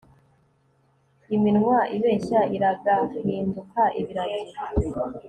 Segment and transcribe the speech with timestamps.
[1.35, 4.57] iminwa ibeshya iragahinduka ibiragi